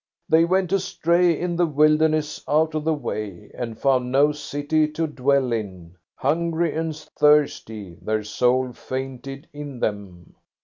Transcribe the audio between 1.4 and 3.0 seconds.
the wilderness out of the